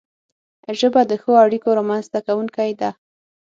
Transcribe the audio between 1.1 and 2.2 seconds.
ښو اړیکو رامنځته